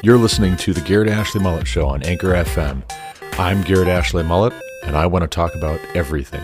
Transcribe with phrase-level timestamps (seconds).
[0.00, 2.88] You're listening to the Garrett Ashley Mullet Show on Anchor FM.
[3.36, 4.52] I'm Garrett Ashley Mullet,
[4.84, 6.40] and I want to talk about everything.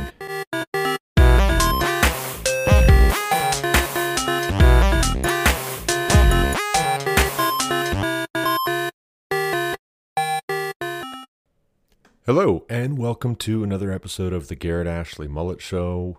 [12.26, 16.18] Hello, and welcome to another episode of the Garrett Ashley Mullet Show.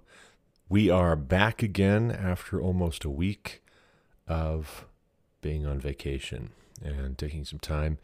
[0.69, 3.61] We are back again after almost a week
[4.25, 4.85] of
[5.41, 6.51] being on vacation
[6.83, 7.97] and taking some time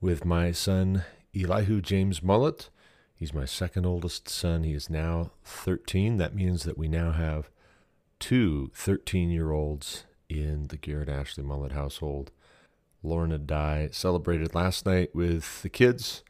[0.00, 1.04] with my son,
[1.34, 2.70] Elihu James Mullet.
[3.14, 4.62] He's my second oldest son.
[4.62, 6.18] He is now 13.
[6.18, 7.50] That means that we now have
[8.20, 12.30] two 13 year olds in the Garrett Ashley Mullet household.
[13.02, 16.22] Lorna I celebrated last night with the kids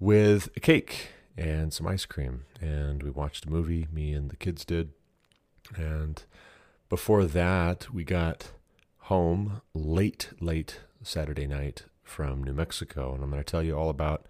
[0.00, 2.44] with a cake and some ice cream.
[2.60, 4.90] And we watched a movie, me and the kids did.
[5.76, 6.22] And
[6.88, 8.50] before that, we got
[8.98, 13.14] home late, late Saturday night from New Mexico.
[13.14, 14.26] And I'm going to tell you all about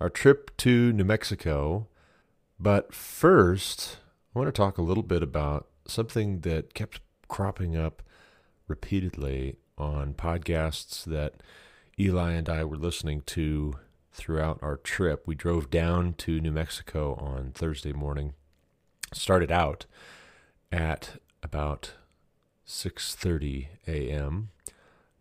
[0.00, 1.86] our trip to New Mexico.
[2.58, 3.98] But first,
[4.34, 8.02] I want to talk a little bit about something that kept cropping up
[8.68, 11.34] repeatedly on podcasts that
[11.98, 13.74] Eli and I were listening to
[14.12, 15.26] throughout our trip.
[15.26, 18.34] We drove down to New Mexico on Thursday morning.
[19.12, 19.86] Started out
[20.70, 21.92] at about
[22.66, 24.50] 6:30 a.m.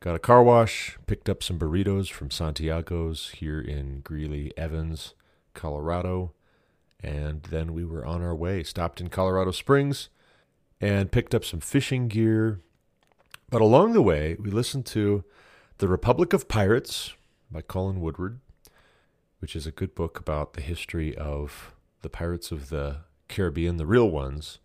[0.02, 5.14] Got a car wash, picked up some burritos from Santiago's here in Greeley, Evans,
[5.54, 6.34] Colorado,
[7.02, 8.64] and then we were on our way.
[8.64, 10.10] Stopped in Colorado Springs
[10.80, 12.62] and picked up some fishing gear.
[13.52, 15.24] But along the way, we listened to
[15.78, 17.14] The Republic of Pirates
[17.52, 18.40] by Colin Woodard,
[19.38, 23.86] which is a good book about the history of the pirates of the Caribbean, the
[23.86, 24.58] real ones,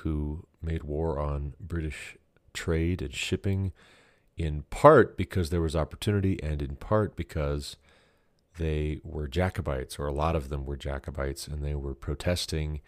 [0.00, 2.16] who made war on British
[2.52, 3.72] trade and shipping,
[4.36, 7.76] in part because there was opportunity, and in part because
[8.58, 12.80] they were Jacobites, or a lot of them were Jacobites, and they were protesting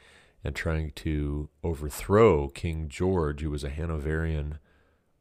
[0.44, 4.58] and trying to overthrow King George, who was a Hanoverian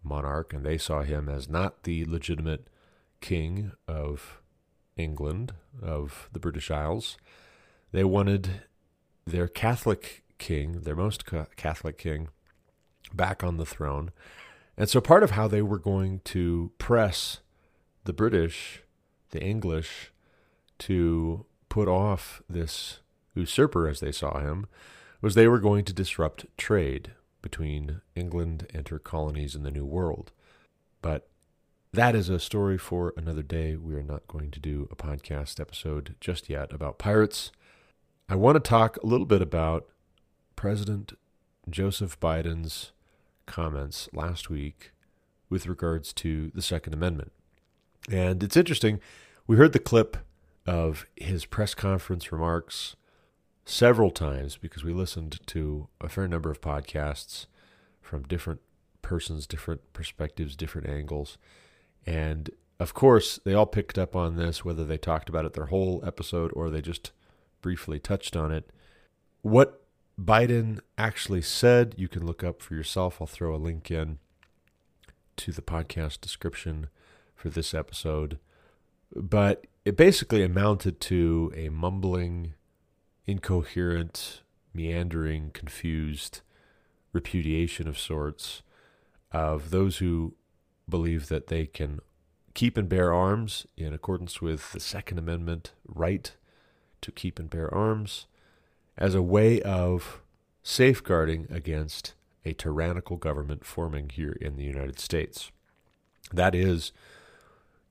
[0.03, 2.67] monarch, and they saw him as not the legitimate
[3.19, 4.41] king of
[4.95, 7.17] England, of the British Isles.
[7.91, 8.61] They wanted
[9.25, 11.23] their Catholic king, their most
[11.55, 12.29] Catholic king,
[13.13, 14.11] back on the throne.
[14.77, 17.39] And so part of how they were going to press
[18.03, 18.83] the British,
[19.31, 20.11] the English,
[20.79, 22.99] to put off this
[23.33, 24.67] usurper, as they saw him,
[25.21, 27.11] was they were going to disrupt trade
[27.41, 30.31] between England and her colonies in the New World.
[31.01, 31.27] But
[31.93, 33.75] that is a story for another day.
[33.75, 37.51] We are not going to do a podcast episode just yet about pirates.
[38.29, 39.87] I want to talk a little bit about
[40.55, 41.13] President
[41.69, 42.91] Joseph Biden's
[43.47, 44.91] comments last week
[45.49, 47.31] with regards to the Second Amendment.
[48.11, 48.99] And it's interesting,
[49.47, 50.17] we heard the clip
[50.65, 52.95] of his press conference remarks
[53.65, 57.47] several times because we listened to a fair number of podcasts
[58.01, 58.61] from different
[59.01, 61.37] persons, different perspectives, different angles.
[62.05, 62.49] And
[62.79, 66.03] of course, they all picked up on this, whether they talked about it their whole
[66.05, 67.11] episode or they just
[67.61, 68.69] briefly touched on it.
[69.41, 69.86] What
[70.19, 73.21] Biden actually said, you can look up for yourself.
[73.21, 74.17] I'll throw a link in
[75.37, 76.87] to the podcast description
[77.35, 78.39] for this episode.
[79.15, 82.53] But it basically amounted to a mumbling,
[83.25, 84.41] incoherent,
[84.73, 86.41] meandering, confused
[87.13, 88.63] repudiation of sorts
[89.31, 90.33] of those who
[90.89, 91.99] believe that they can
[92.53, 96.35] keep and bear arms in accordance with the Second Amendment right
[97.01, 98.25] to keep and bear arms
[98.97, 100.21] as a way of
[100.63, 102.13] safeguarding against
[102.43, 105.51] a tyrannical government forming here in the United States.
[106.33, 106.91] That is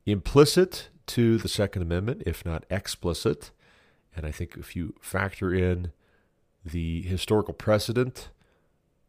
[0.05, 3.51] implicit to the Second Amendment, if not explicit.
[4.15, 5.93] And I think if you factor in
[6.65, 8.31] the historical precedent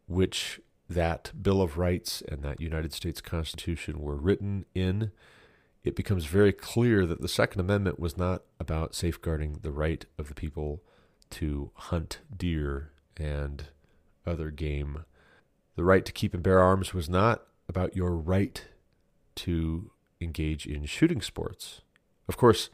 [0.06, 5.10] which that Bill of Rights and that United States Constitution were written in,
[5.84, 10.28] it becomes very clear that the Second Amendment was not about safeguarding the right of
[10.28, 10.82] the people
[11.30, 13.64] to hunt deer and
[14.26, 15.04] other game.
[15.76, 18.64] The right to keep and bear arms was not about your right
[19.36, 19.90] to
[20.20, 21.82] engage in shooting sports.
[22.28, 22.70] Of course,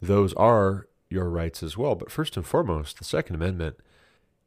[0.00, 3.76] those are your rights as well, but first and foremost, the Second Amendment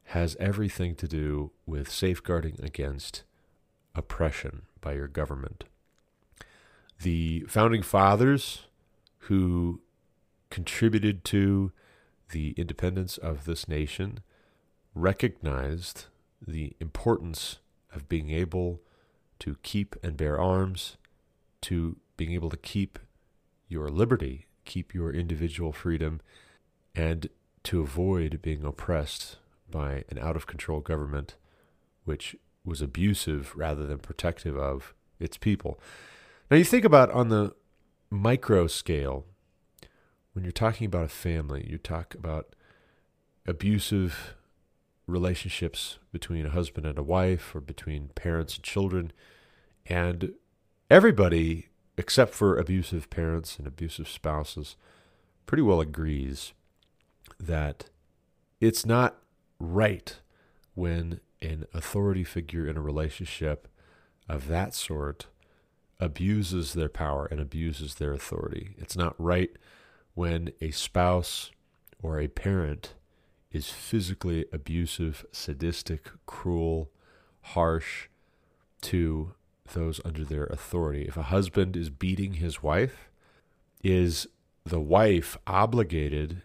[0.06, 3.24] has everything to do with safeguarding against
[3.96, 5.66] oppression by your government.
[7.02, 8.64] The founding fathers
[9.26, 9.82] who
[10.50, 11.72] contributed to
[12.32, 14.20] the independence of this nation
[14.94, 16.06] recognized
[16.46, 17.60] the importance
[17.94, 18.82] of being able
[19.40, 20.98] to keep and bear arms,
[21.62, 23.00] to being able to keep
[23.68, 26.22] your liberty, keep your individual freedom,
[26.96, 27.30] and
[27.64, 29.38] to avoid being oppressed
[29.70, 31.36] by an out of control government
[32.04, 32.36] which
[32.66, 35.80] was abusive rather than protective of its people.
[36.50, 37.56] Now, you think about on the
[38.10, 39.26] micro scale,
[40.34, 42.56] when you're talking about a family, you talk about
[43.46, 44.36] abusive
[45.08, 49.12] relationships between a husband and a wife or between parents and children.
[49.86, 50.34] And
[50.90, 51.68] everybody,
[51.98, 54.76] except for abusive parents and abusive spouses,
[55.46, 56.54] pretty well agrees
[57.40, 57.90] that
[58.60, 59.18] it's not
[59.60, 60.20] right
[60.76, 63.68] when an authority figure in a relationship
[64.30, 65.26] of that sort
[66.00, 68.76] abuses their power and abuses their authority.
[68.78, 69.52] It's not right
[70.14, 71.52] when a spouse
[72.02, 72.94] or a parent
[73.52, 76.90] is physically abusive, sadistic, cruel,
[77.42, 78.08] harsh
[78.82, 79.34] to
[79.74, 81.06] those under their authority.
[81.08, 83.10] If a husband is beating his wife,
[83.84, 84.28] is
[84.66, 86.44] the wife obligated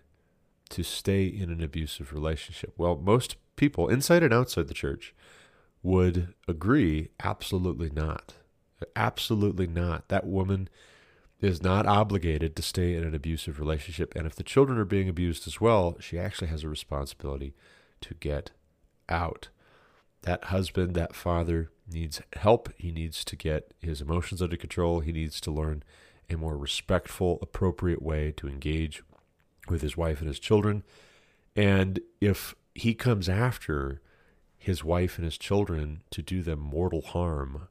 [0.70, 2.74] to stay in an abusive relationship?
[2.76, 5.14] Well, most people, inside and outside the church,
[5.82, 8.34] would agree absolutely not.
[8.94, 10.08] Absolutely not.
[10.08, 10.68] That woman
[11.40, 14.14] is not obligated to stay in an abusive relationship.
[14.16, 17.54] And if the children are being abused as well, she actually has a responsibility
[18.00, 18.52] to get
[19.08, 19.48] out.
[20.22, 22.72] That husband, that father needs help.
[22.76, 25.00] He needs to get his emotions under control.
[25.00, 25.82] He needs to learn
[26.28, 29.02] a more respectful, appropriate way to engage
[29.68, 30.82] with his wife and his children.
[31.54, 34.00] And if he comes after
[34.58, 37.68] his wife and his children to do them mortal harm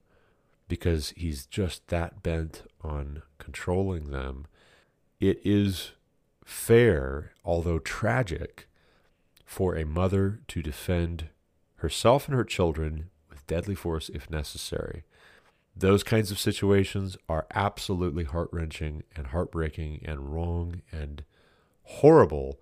[0.68, 4.48] because he's just that bent on controlling them,
[5.20, 5.92] it is
[6.44, 8.68] fair, although tragic,
[9.46, 11.30] for a mother to defend
[11.78, 15.04] herself and her children with deadly force if necessary.
[15.76, 21.24] Those kinds of situations are absolutely heart wrenching and heartbreaking and wrong and
[21.84, 22.60] horrible.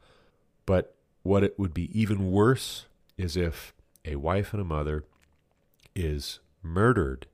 [0.66, 3.74] But what it would be even worse is if
[4.04, 5.06] a wife and a mother
[5.96, 7.28] is murdered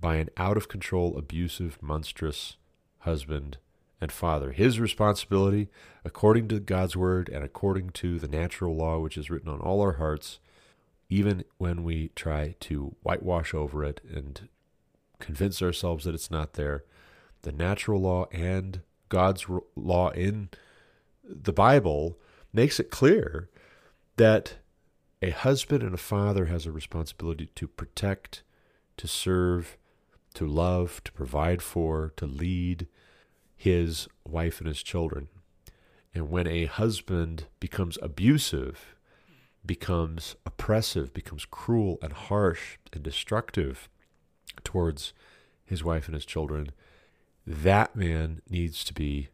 [0.00, 2.56] by an out of control, abusive, monstrous
[3.00, 3.58] husband
[4.00, 4.52] and father.
[4.52, 5.68] His responsibility,
[6.04, 9.80] according to God's word and according to the natural law which is written on all
[9.80, 10.38] our hearts,
[11.08, 14.48] even when we try to whitewash over it and
[15.18, 16.84] convince ourselves that it's not there,
[17.42, 20.50] the natural law and God's law in
[21.24, 22.18] the Bible
[22.52, 23.48] makes it clear
[24.16, 24.54] that
[25.20, 28.42] a husband and a father has a responsibility to protect,
[28.96, 29.76] to serve,
[30.38, 32.86] to love, to provide for, to lead
[33.56, 35.26] his wife and his children.
[36.14, 38.94] And when a husband becomes abusive,
[39.66, 43.88] becomes oppressive, becomes cruel and harsh and destructive
[44.62, 45.12] towards
[45.64, 46.70] his wife and his children,
[47.44, 49.30] that man needs to be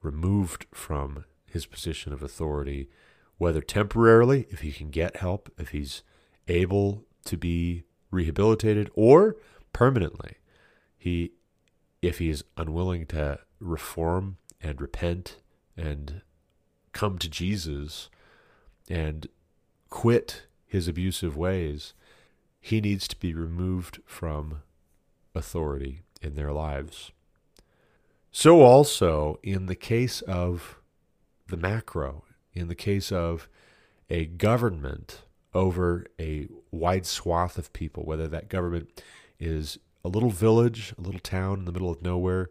[0.00, 2.88] removed from his position of authority,
[3.36, 6.02] whether temporarily, if he can get help, if he's
[6.48, 9.36] able to be rehabilitated, or
[9.72, 10.36] permanently.
[10.96, 11.32] He,
[12.02, 15.36] if he is unwilling to reform and repent
[15.76, 16.22] and
[16.92, 18.08] come to Jesus
[18.88, 19.26] and
[19.88, 21.94] quit his abusive ways,
[22.60, 24.62] he needs to be removed from
[25.34, 27.12] authority in their lives.
[28.30, 30.78] So, also, in the case of
[31.48, 32.24] the macro,
[32.54, 33.48] in the case of
[34.08, 35.22] a government
[35.52, 39.02] over a wide swath of people, whether that government
[39.40, 42.50] is a little village, a little town in the middle of nowhere,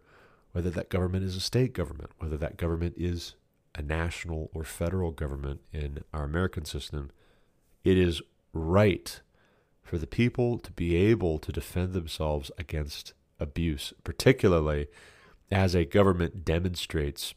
[0.51, 3.36] whether that government is a state government, whether that government is
[3.75, 7.12] a national or federal government in our American system,
[7.84, 9.22] it is right
[9.81, 14.88] for the people to be able to defend themselves against abuse, particularly
[15.51, 17.34] as a government demonstrates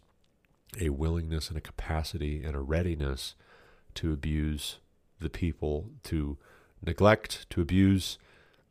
[0.81, 3.35] a willingness and a capacity and a readiness
[3.95, 4.79] to abuse
[5.21, 6.37] the people, to
[6.85, 8.19] neglect, to abuse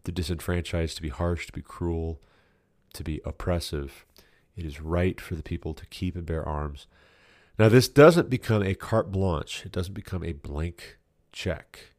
[0.03, 2.21] the disenfranchised, to be harsh, to be cruel,
[2.93, 4.05] to be oppressive.
[4.55, 6.87] It is right for the people to keep and bear arms.
[7.57, 10.97] Now, this doesn't become a carte blanche, it doesn't become a blank
[11.31, 11.91] check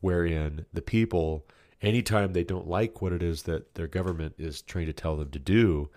[0.00, 1.46] wherein the people,
[1.82, 5.30] anytime they don't like what it is that their government is trying to tell them
[5.30, 5.90] to do,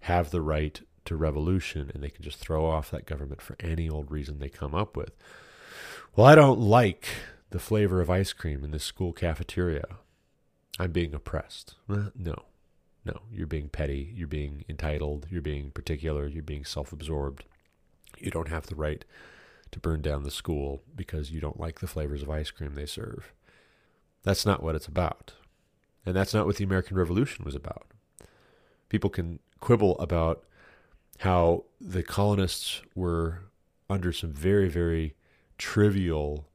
[0.00, 3.88] have the right to revolution and they can just throw off that government for any
[3.88, 5.12] old reason they come up with.
[6.14, 7.08] Well, I don't like
[7.50, 9.84] the flavor of ice cream in this school cafeteria.
[10.78, 11.74] I'm being oppressed.
[11.88, 12.44] no,
[13.04, 17.44] no, you're being petty, you're being entitled, you're being particular, you're being self absorbed.
[18.18, 19.04] You don't have the right
[19.70, 22.86] to burn down the school because you don't like the flavors of ice cream they
[22.86, 23.32] serve.
[24.22, 25.34] That's not what it's about.
[26.04, 27.86] And that's not what the American Revolution was about.
[28.88, 30.44] People can quibble about
[31.20, 33.42] how the colonists were
[33.88, 35.14] under some very, very
[35.58, 36.48] trivial,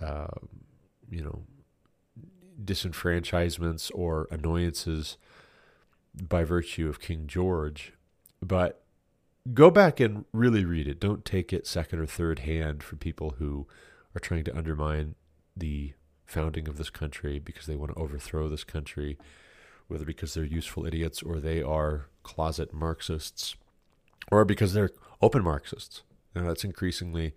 [0.00, 0.28] uh,
[1.08, 1.42] you know,
[2.64, 5.16] disenfranchisements or annoyances
[6.14, 7.92] by virtue of King George.
[8.42, 8.82] But
[9.52, 11.00] go back and really read it.
[11.00, 13.66] Don't take it second or third hand from people who
[14.14, 15.14] are trying to undermine
[15.56, 15.92] the
[16.26, 19.18] founding of this country because they want to overthrow this country,
[19.88, 23.56] whether because they're useful idiots or they are closet Marxists
[24.30, 24.90] or because they're
[25.20, 26.02] open Marxists.
[26.34, 27.34] Now, that's increasingly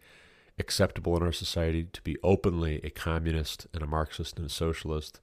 [0.59, 5.19] acceptable in our society to be openly a communist and a Marxist and a socialist.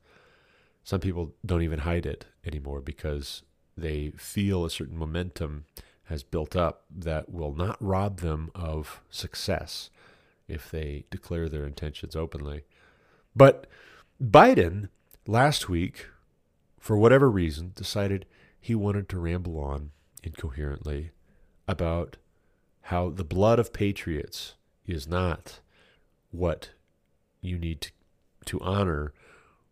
[0.83, 3.43] Some people don't even hide it anymore because
[3.77, 5.65] they feel a certain momentum
[6.05, 9.91] has built up that will not rob them of success
[10.49, 12.65] if they declare their intentions openly.
[13.37, 13.69] But
[14.21, 14.89] Biden
[15.27, 16.07] last week,
[16.79, 18.27] for whatever reason, decided
[18.61, 21.13] he wanted to ramble on incoherently
[21.69, 22.17] about
[22.83, 24.55] how the blood of patriots
[24.87, 25.61] is not
[26.31, 26.71] what
[27.41, 27.91] you need to,
[28.47, 29.13] to honor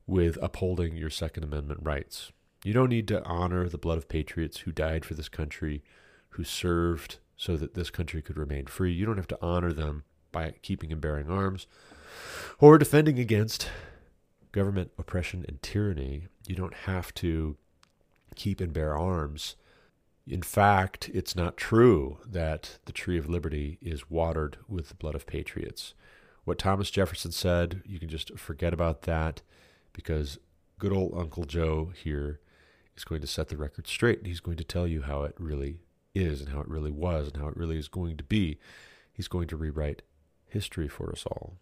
[0.06, 2.32] with upholding your Second Amendment rights.
[2.64, 5.82] You don't need to honor the blood of patriots who died for this country,
[6.30, 8.92] who served so that this country could remain free.
[8.92, 11.66] You don't have to honor them by keeping and bearing arms
[12.58, 13.68] or defending against
[14.52, 16.26] government oppression and tyranny.
[16.46, 17.56] You don't have to
[18.34, 19.56] keep and bear arms
[20.28, 25.14] in fact, it's not true that the tree of liberty is watered with the blood
[25.14, 25.94] of patriots.
[26.44, 29.42] What Thomas Jefferson said, you can just forget about that
[29.92, 30.38] because
[30.78, 32.40] good old Uncle Joe here
[32.96, 34.26] is going to set the record straight.
[34.26, 35.80] He's going to tell you how it really
[36.14, 38.58] is and how it really was and how it really is going to be.
[39.12, 40.02] He's going to rewrite
[40.46, 41.54] history for us all.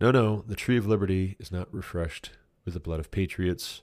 [0.00, 2.32] No, no, the tree of liberty is not refreshed
[2.64, 3.82] with the blood of patriots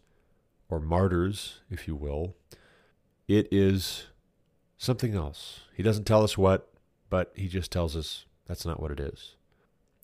[0.70, 2.36] or martyrs, if you will.
[3.32, 4.08] It is
[4.78, 5.62] something else.
[5.74, 6.68] He doesn't tell us what,
[7.10, 9.38] but he just tells us that's not what it is.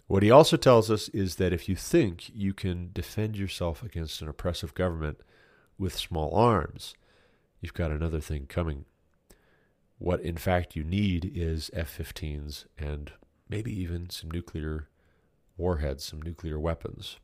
[0.08, 4.22] What he also tells us is that if you think you can defend yourself against
[4.22, 5.20] an oppressive government
[5.78, 6.96] with small arms,
[7.60, 8.86] you've got another thing coming.
[9.98, 13.12] What in fact you need is F 15s and
[13.50, 14.88] maybe even some nuclear
[15.58, 17.18] warheads, some nuclear weapons.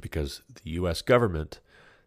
[0.00, 1.02] Because the U.S.
[1.02, 1.60] government,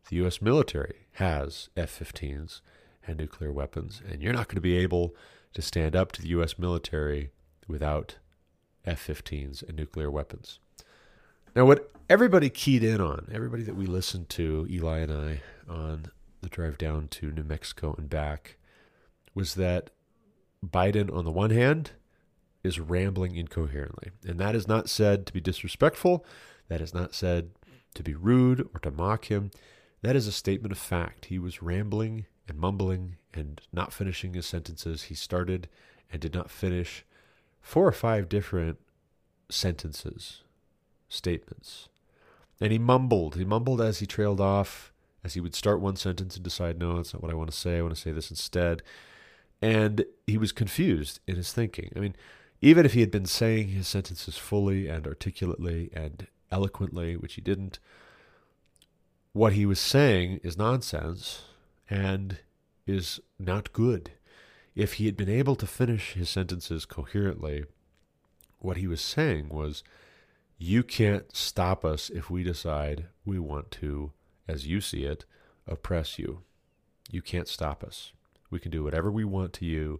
[0.10, 0.42] the U.S.
[0.42, 2.62] military has F 15s
[3.06, 4.02] and nuclear weapons.
[4.10, 5.16] And you're not going to be able
[5.54, 6.58] to stand up to the U.S.
[6.58, 7.32] military
[7.68, 8.18] without
[8.86, 10.60] F 15s and nuclear weapons.
[11.56, 16.06] Now, what everybody keyed in on, everybody that we listened to, Eli and I, on
[16.42, 18.58] the drive down to New Mexico and back,
[19.34, 19.90] was that
[20.66, 21.92] Biden, on the one hand,
[22.64, 24.12] is rambling incoherently.
[24.26, 26.26] And that is not said to be disrespectful.
[26.70, 27.52] That is not said
[27.96, 29.52] to be rude or to mock him.
[30.02, 31.26] That is a statement of fact.
[31.26, 35.04] He was rambling and mumbling and not finishing his sentences.
[35.04, 35.70] He started
[36.12, 37.06] and did not finish
[37.62, 38.78] four or five different
[39.50, 40.44] sentences,
[41.08, 41.88] statements.
[42.60, 43.36] And he mumbled.
[43.36, 44.92] He mumbled as he trailed off,
[45.24, 47.58] as he would start one sentence and decide, no, that's not what I want to
[47.58, 47.78] say.
[47.78, 48.84] I want to say this instead.
[49.62, 51.92] And he was confused in his thinking.
[51.96, 52.16] I mean,
[52.62, 57.42] even if he had been saying his sentences fully and articulately and eloquently, which he
[57.42, 57.80] didn't,
[59.32, 61.44] what he was saying is nonsense
[61.92, 62.38] and
[62.88, 64.12] is not good.
[64.74, 67.66] If he had been able to finish his sentences coherently,
[68.60, 69.84] what he was saying was,
[70.58, 74.14] You can't stop us if we decide we want to,
[74.48, 75.26] as you see it,
[75.68, 76.44] oppress you.
[77.12, 78.14] You can't stop us.
[78.50, 80.00] We can do whatever we want to you,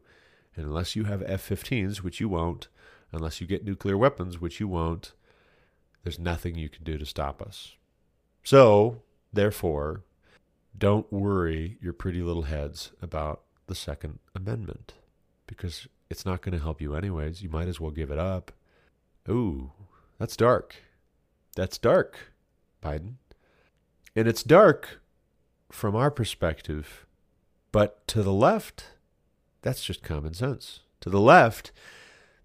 [0.56, 2.70] and unless you have F 15s, which you won't,
[3.12, 5.12] unless you get nuclear weapons, which you won't,
[6.04, 7.76] there's nothing you can do to stop us.
[8.44, 9.02] So,
[9.34, 10.04] therefore,
[10.78, 14.94] don't worry your pretty little heads about the Second Amendment
[15.48, 17.42] because it's not going to help you anyways.
[17.42, 18.52] You might as well give it up.
[19.30, 19.72] Ooh,
[20.18, 20.76] that's dark.
[21.56, 22.34] That's dark,
[22.84, 23.16] Biden.
[24.16, 25.02] And it's dark
[25.72, 27.06] from our perspective,
[27.72, 28.86] but to the left,
[29.62, 30.82] that's just common sense.
[31.02, 31.72] To the left,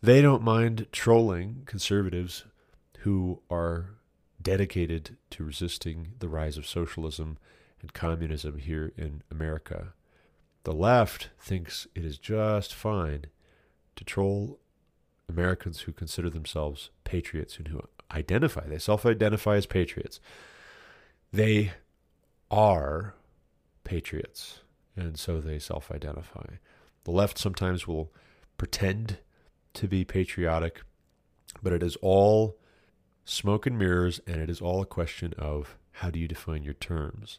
[0.02, 2.45] they don't mind trolling conservatives
[2.99, 3.97] who are
[4.40, 7.38] dedicated to resisting the rise of socialism
[7.80, 9.92] and communism here in America.
[10.64, 13.26] The left thinks it is just fine
[13.97, 14.59] to troll
[15.28, 17.80] Americans who consider themselves patriots and who
[18.11, 20.21] identify, they self identify as patriots.
[21.33, 21.73] They
[22.50, 23.14] are
[23.85, 24.61] patriots,
[24.97, 26.56] and so they self identify.
[27.04, 28.12] The left sometimes will
[28.59, 29.18] pretend
[29.75, 30.83] to be patriotic,
[31.62, 32.59] but it is all
[33.25, 36.75] smoke and mirrors, and it is all a question of how do you define your
[36.75, 37.38] terms.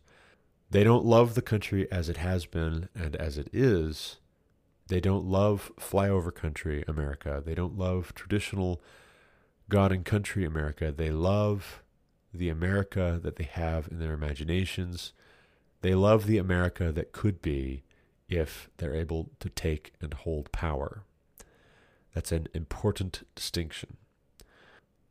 [0.69, 4.17] They don't love the country as it has been and as it is,
[4.87, 7.41] They don't love flyover country America.
[7.45, 8.81] They don't love traditional
[9.69, 10.93] God and country America.
[10.95, 11.83] They love
[12.33, 15.13] the America that they have in their imaginations.
[15.81, 17.83] They love the America that could be
[18.29, 21.03] if they're able to take and hold power.
[22.13, 23.97] That's an important distinction.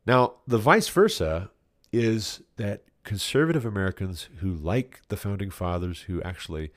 [0.05, 1.51] Now, the vice versa
[1.91, 6.73] is that conservative Americans who like the founding fathers, who actually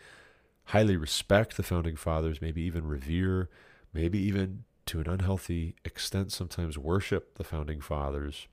[0.67, 3.51] highly respect the founding fathers, maybe even revere,
[3.93, 8.47] maybe even to an unhealthy extent sometimes worship the founding fathers,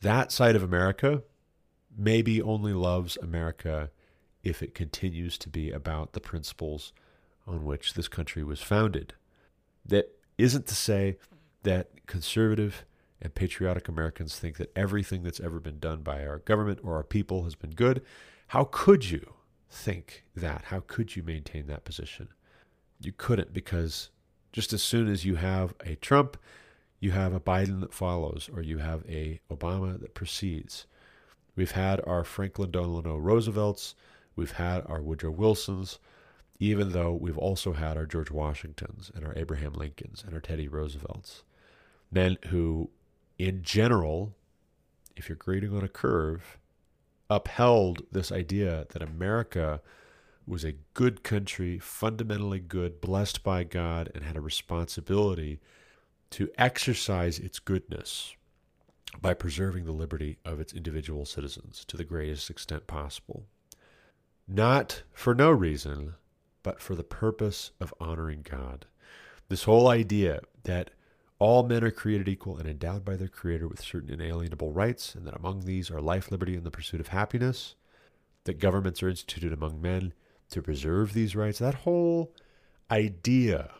[0.00, 1.22] that side of America
[1.96, 3.92] maybe only loves America
[4.42, 6.92] if it continues to be about the principles
[7.46, 9.14] on which this country was founded.
[9.86, 11.16] That isn't to say
[11.62, 12.84] that conservative
[13.22, 17.04] and patriotic Americans think that everything that's ever been done by our government or our
[17.04, 18.02] people has been good.
[18.48, 19.34] How could you
[19.68, 20.66] think that?
[20.66, 22.28] How could you maintain that position?
[23.00, 24.10] You couldn't because
[24.52, 26.36] just as soon as you have a Trump,
[26.98, 30.86] you have a Biden that follows, or you have a Obama that precedes.
[31.56, 33.94] We've had our Franklin Delano Roosevelts,
[34.36, 35.98] we've had our Woodrow Wilsons,
[36.58, 40.68] even though we've also had our George Washingtons and our Abraham Lincolns and our Teddy
[40.68, 41.42] Roosevelts.
[42.12, 42.90] Men who,
[43.40, 44.34] in general,
[45.16, 46.58] if you're grading on a curve,
[47.30, 49.80] upheld this idea that America
[50.46, 55.58] was a good country, fundamentally good, blessed by God, and had a responsibility
[56.30, 58.34] to exercise its goodness
[59.22, 63.46] by preserving the liberty of its individual citizens to the greatest extent possible.
[64.46, 66.14] Not for no reason,
[66.62, 68.84] but for the purpose of honoring God.
[69.48, 70.90] This whole idea that
[71.40, 75.26] all men are created equal and endowed by their Creator with certain inalienable rights, and
[75.26, 77.74] that among these are life, liberty, and the pursuit of happiness,
[78.44, 80.12] that governments are instituted among men
[80.50, 82.32] to preserve these rights, that whole
[82.90, 83.70] idea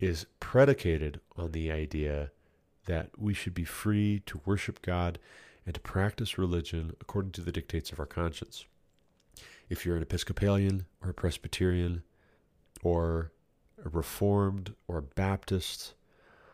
[0.00, 2.30] is predicated on the idea
[2.86, 5.18] that we should be free to worship God
[5.66, 8.64] and to practice religion according to the dictates of our conscience.
[9.68, 12.02] If you're an Episcopalian or a Presbyterian
[12.82, 13.30] or
[13.84, 15.94] a Reformed or a Baptist,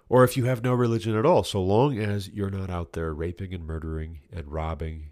[0.09, 3.13] or if you have no religion at all, so long as you're not out there
[3.13, 5.11] raping and murdering and robbing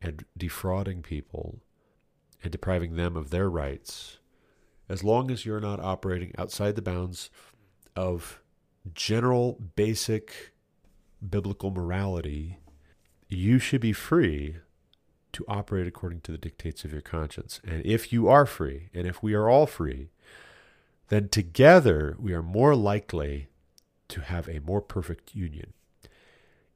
[0.00, 1.60] and defrauding people
[2.42, 4.18] and depriving them of their rights,
[4.88, 7.30] as long as you're not operating outside the bounds
[7.96, 8.40] of
[8.94, 10.52] general basic
[11.28, 12.58] biblical morality,
[13.28, 14.56] you should be free
[15.32, 17.60] to operate according to the dictates of your conscience.
[17.64, 20.10] And if you are free, and if we are all free,
[21.08, 23.48] then together we are more likely
[24.08, 25.72] to have a more perfect union.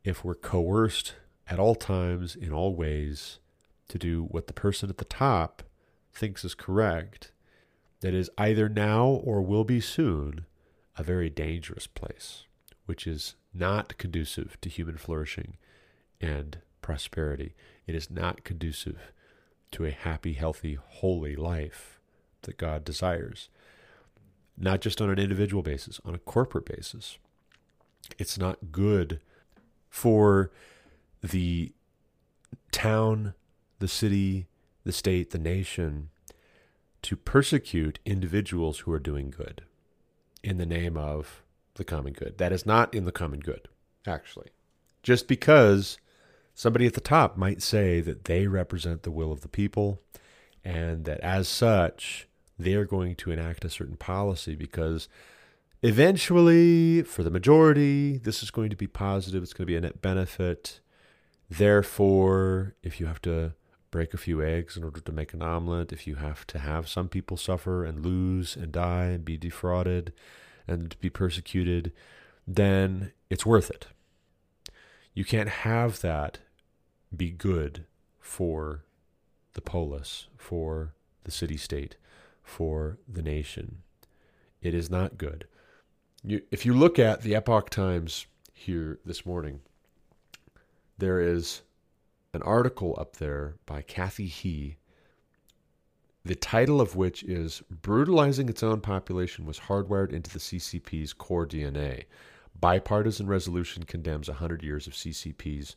[0.04, 1.14] If we're coerced
[1.48, 3.38] at all times, in all ways,
[3.88, 5.62] to do what the person at the top
[6.12, 7.32] thinks is correct,
[8.00, 10.46] that is either now or will be soon
[10.96, 12.44] a very dangerous place,
[12.86, 15.56] which is not conducive to human flourishing
[16.20, 17.54] and prosperity.
[17.86, 19.12] It is not conducive
[19.72, 22.00] to a happy, healthy, holy life
[22.42, 23.48] that God desires
[24.56, 27.18] not just on an individual basis, on a corporate basis.
[28.18, 29.20] It's not good
[29.88, 30.50] for
[31.22, 31.72] the
[32.70, 33.34] town,
[33.78, 34.46] the city,
[34.84, 36.10] the state, the nation
[37.02, 39.62] to persecute individuals who are doing good
[40.42, 41.42] in the name of
[41.74, 42.38] the common good.
[42.38, 43.68] That is not in the common good,
[44.06, 44.50] actually.
[45.02, 45.98] Just because
[46.54, 50.00] somebody at the top might say that they represent the will of the people
[50.64, 52.28] and that as such,
[52.64, 55.08] they're going to enact a certain policy because
[55.82, 59.42] eventually, for the majority, this is going to be positive.
[59.42, 60.80] It's going to be a net benefit.
[61.50, 63.54] Therefore, if you have to
[63.90, 66.88] break a few eggs in order to make an omelet, if you have to have
[66.88, 70.12] some people suffer and lose and die and be defrauded
[70.66, 71.92] and be persecuted,
[72.46, 73.88] then it's worth it.
[75.14, 76.38] You can't have that
[77.14, 77.84] be good
[78.18, 78.84] for
[79.52, 80.94] the polis, for
[81.24, 81.96] the city state
[82.42, 83.78] for the nation.
[84.60, 85.46] It is not good.
[86.24, 89.60] You, if you look at the Epoch Times here this morning,
[90.98, 91.62] there is
[92.32, 94.76] an article up there by Cathy He,
[96.24, 101.46] the title of which is Brutalizing Its Own Population Was Hardwired into the CCP's Core
[101.46, 102.04] DNA.
[102.58, 105.74] Bipartisan resolution condemns 100 years of CCP's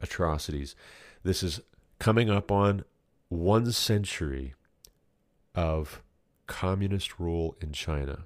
[0.00, 0.76] atrocities.
[1.24, 1.60] This is
[1.98, 2.84] coming up on
[3.28, 4.54] one century
[5.54, 6.02] of
[6.46, 8.24] communist rule in China.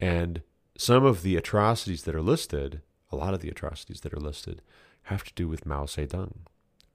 [0.00, 0.42] And
[0.76, 4.62] some of the atrocities that are listed, a lot of the atrocities that are listed,
[5.04, 6.34] have to do with Mao Zedong.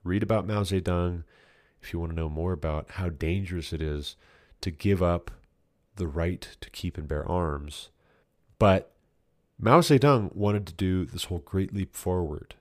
[0.04, 1.24] Read about Mao Zedong
[1.82, 4.16] if you want to know more about how dangerous it is
[4.62, 5.32] to give up
[5.96, 7.90] the right to keep and bear arms.
[8.58, 8.94] But
[9.60, 12.56] Mao Zedong wanted to do this whole great leap forward.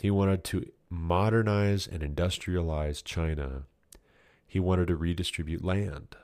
[0.00, 3.62] He wanted to modernize and industrialize China.
[4.52, 6.14] He wanted to redistribute land.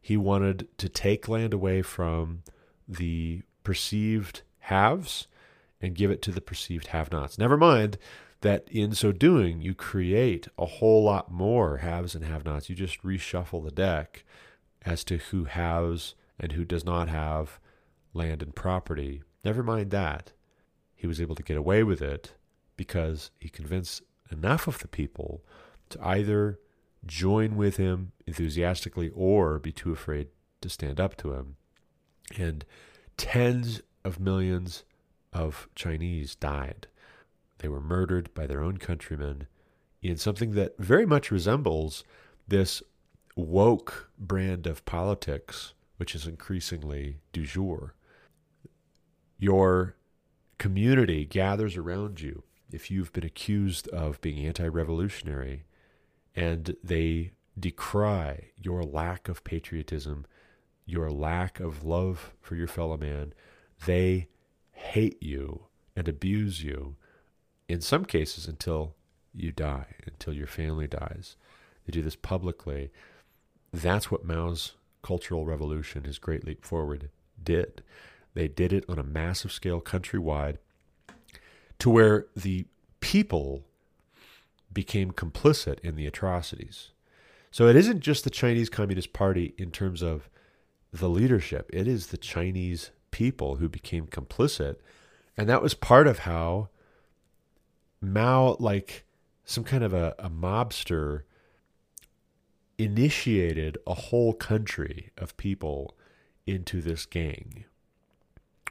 [0.00, 2.42] He wanted to take land away from
[2.88, 5.26] the perceived haves
[5.78, 7.36] and give it to the perceived have nots.
[7.36, 7.98] Never mind
[8.40, 12.70] that in so doing, you create a whole lot more haves and have nots.
[12.70, 14.24] You just reshuffle the deck
[14.86, 17.60] as to who has and who does not have
[18.14, 19.22] land and property.
[19.44, 20.32] Never mind that.
[20.94, 22.36] He was able to get away with it
[22.74, 24.00] because he convinced
[24.32, 25.44] enough of the people
[25.90, 26.58] to either
[27.06, 30.28] join with him enthusiastically or be too afraid
[30.60, 31.56] to stand up to him.
[32.36, 32.64] And
[33.16, 34.84] tens of millions
[35.32, 36.86] of Chinese died.
[37.58, 39.46] They were murdered by their own countrymen
[40.02, 42.04] in something that very much resembles
[42.46, 42.82] this
[43.34, 47.94] woke brand of politics, which is increasingly du jour.
[49.38, 49.96] Your
[50.58, 52.42] community gathers around you
[52.72, 55.64] if you've been accused of being anti revolutionary
[56.36, 60.26] and they decry your lack of patriotism,
[60.84, 63.32] your lack of love for your fellow man,
[63.86, 64.28] they
[64.72, 65.64] hate you
[65.96, 66.96] and abuse you
[67.68, 68.94] in some cases until
[69.34, 71.36] you die, until your family dies.
[71.86, 72.90] They do this publicly.
[73.72, 77.10] That's what Mao's Cultural Revolution, his Great Leap Forward,
[77.42, 77.82] did.
[78.34, 80.58] They did it on a massive scale countrywide
[81.78, 82.66] to where the
[83.00, 83.64] people
[84.76, 86.90] became complicit in the atrocities.
[87.50, 90.28] So it isn't just the Chinese Communist Party in terms of
[90.92, 94.76] the leadership, it is the Chinese people who became complicit.
[95.34, 96.68] And that was part of how
[98.02, 99.06] Mao, like
[99.46, 101.22] some kind of a, a mobster,
[102.76, 105.96] initiated a whole country of people
[106.46, 107.64] into this gang.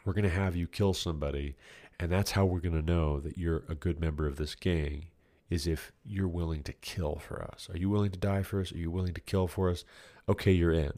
[0.06, 1.56] We're going to have you kill somebody,
[2.00, 5.08] and that's how we're going to know that you're a good member of this gang
[5.50, 7.70] is if you're willing to kill for us.
[7.72, 8.72] Are you willing to die for us?
[8.72, 9.86] Are you willing to kill for us?
[10.28, 10.94] Okay, you're in.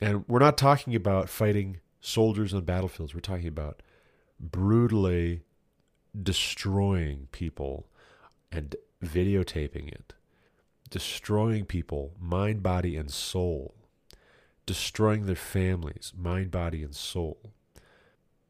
[0.00, 3.14] And we're not talking about fighting soldiers on battlefields.
[3.14, 3.82] We're talking about
[4.38, 5.42] brutally
[6.20, 7.88] destroying people
[8.52, 10.14] and videotaping it,
[10.88, 13.74] destroying people, mind, body, and soul,
[14.66, 17.52] destroying their families, mind, body, and soul,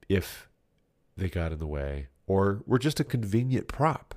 [0.09, 0.49] if
[1.17, 4.15] they got in the way, or were just a convenient prop,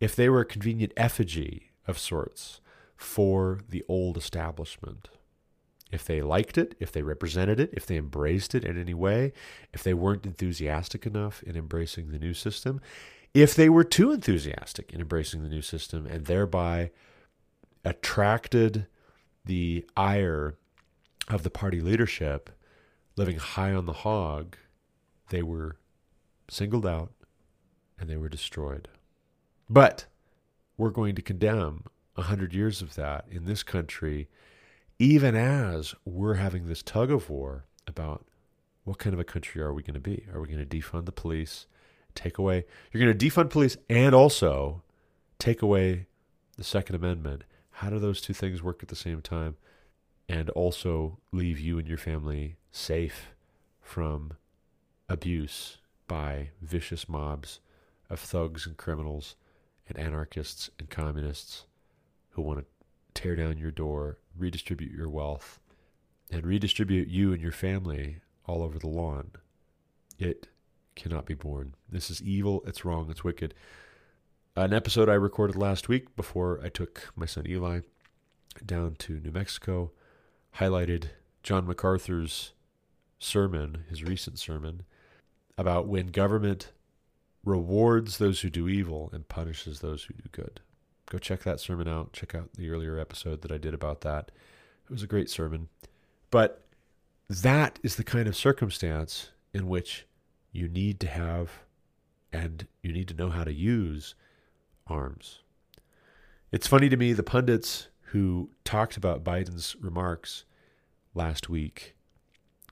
[0.00, 2.60] if they were a convenient effigy of sorts
[2.96, 5.08] for the old establishment
[5.90, 9.32] if they liked it, if they represented it, if they embraced it in any way,
[9.72, 12.80] if they weren't enthusiastic enough in embracing the new system,
[13.32, 16.90] if they were too enthusiastic in embracing the new system and thereby
[17.84, 18.86] attracted
[19.44, 20.56] the ire
[21.28, 22.50] of the party leadership
[23.16, 24.56] living high on the hog,
[25.30, 25.76] they were
[26.50, 27.12] singled out
[27.98, 28.88] and they were destroyed.
[29.68, 30.06] But
[30.76, 31.84] we're going to condemn
[32.16, 34.28] a hundred years of that in this country
[34.98, 38.26] even as we're having this tug of war about
[38.84, 40.24] what kind of a country are we going to be?
[40.32, 41.66] Are we going to defund the police,
[42.14, 42.64] take away?
[42.90, 44.82] You're going to defund police and also
[45.38, 46.06] take away
[46.56, 47.44] the Second Amendment.
[47.70, 49.56] How do those two things work at the same time?
[50.28, 53.34] And also leave you and your family safe
[53.80, 54.32] from
[55.08, 55.78] abuse
[56.08, 57.60] by vicious mobs
[58.10, 59.36] of thugs and criminals
[59.88, 61.64] and anarchists and communists
[62.30, 62.66] who want to
[63.14, 65.58] tear down your door, redistribute your wealth,
[66.30, 69.30] and redistribute you and your family all over the lawn.
[70.18, 70.48] It
[70.94, 71.74] cannot be borne.
[71.90, 73.54] This is evil, it's wrong, it's wicked.
[74.56, 77.80] An episode I recorded last week before I took my son Eli
[78.64, 79.92] down to New Mexico
[80.56, 81.10] highlighted
[81.42, 82.52] John MacArthur's
[83.18, 84.82] sermon, his recent sermon,
[85.56, 86.72] about when government
[87.48, 90.60] rewards those who do evil and punishes those who do good
[91.08, 92.12] go check that sermon out.
[92.12, 94.30] Check out the earlier episode that I did about that.
[94.84, 95.68] It was a great sermon.
[96.30, 96.64] But
[97.28, 100.06] that is the kind of circumstance in which
[100.52, 101.50] you need to have
[102.32, 104.14] and you need to know how to use
[104.86, 105.40] arms.
[106.52, 110.44] It's funny to me, the pundits who talked about Biden's remarks
[111.14, 111.94] last week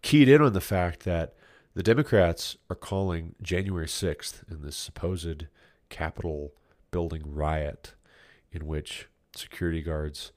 [0.02, 1.34] keyed in on the fact that
[1.76, 5.44] the Democrats are calling January 6th in this supposed
[5.90, 6.54] Capitol
[6.90, 7.92] building riot
[8.50, 10.32] in which security guards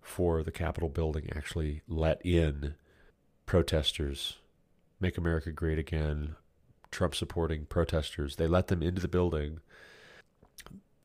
[0.00, 2.74] for the Capitol building actually let in
[3.44, 4.38] protesters,
[4.98, 6.36] Make America Great Again,
[6.90, 8.36] Trump supporting protesters.
[8.36, 9.60] They let them into the building.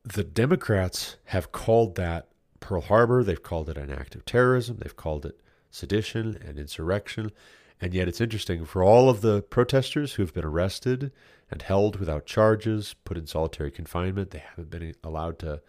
[0.05, 2.29] The Democrats have called that
[2.61, 3.21] Pearl Harbor.
[3.21, 4.77] They've called it an act of terrorism.
[4.79, 5.41] They've called it
[5.71, 7.31] sedition and insurrection.
[7.81, 11.11] And yet it's interesting for all of the protesters who have been arrested
[11.51, 15.61] and held without charges, put in solitary confinement, they haven't been allowed to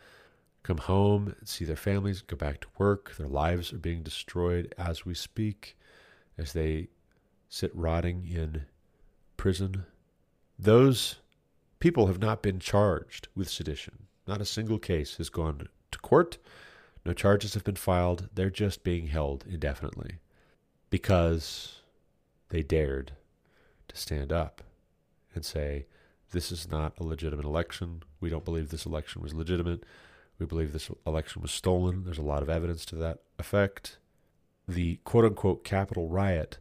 [0.62, 3.14] come home, see their families, go back to work.
[3.16, 5.76] Their lives are being destroyed as we speak,
[6.38, 6.88] as they
[7.48, 8.64] sit rotting in
[9.36, 9.84] prison.
[10.58, 11.16] Those
[11.80, 14.06] people have not been charged with sedition.
[14.26, 16.38] Not a single case has gone to court.
[17.04, 18.30] No charges have been filed.
[18.34, 20.18] They're just being held indefinitely
[20.88, 21.82] because
[22.48, 23.12] they dared
[23.88, 24.62] to stand up
[25.34, 25.86] and say,
[26.30, 28.02] This is not a legitimate election.
[28.20, 29.84] We don't believe this election was legitimate.
[30.38, 32.04] We believe this election was stolen.
[32.04, 33.98] There's a lot of evidence to that effect.
[34.66, 36.58] The quote unquote Capitol riot,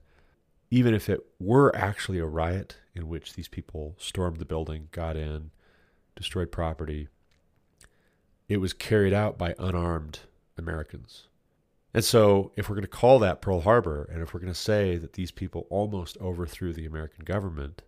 [0.69, 5.15] even if it were actually a riot in which these people stormed the building, got
[5.15, 5.51] in,
[6.15, 7.07] destroyed property,
[8.47, 10.19] it was carried out by unarmed
[10.57, 11.27] Americans.
[11.93, 14.59] And so, if we're going to call that Pearl Harbor, and if we're going to
[14.59, 17.83] say that these people almost overthrew the American government,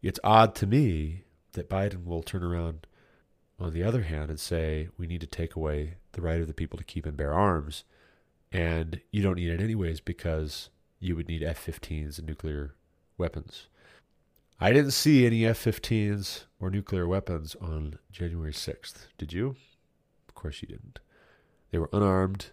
[0.00, 2.86] it's odd to me that Biden will turn around
[3.58, 6.54] on the other hand and say we need to take away the right of the
[6.54, 7.84] people to keep and bear arms.
[8.52, 12.74] And you don't need it anyways because you would need F 15s and nuclear
[13.18, 13.68] weapons.
[14.60, 19.06] I didn't see any F 15s or nuclear weapons on January 6th.
[19.18, 19.56] Did you?
[20.28, 21.00] Of course you didn't.
[21.72, 22.50] They were unarmed